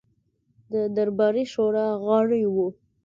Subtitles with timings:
[0.71, 2.67] د درباري شورا غړی وو.